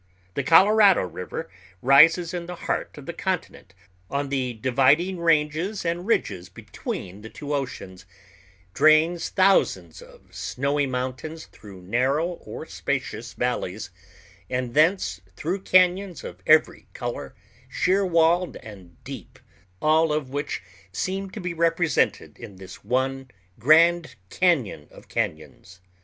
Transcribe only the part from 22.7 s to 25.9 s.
one grand cañon of cañons.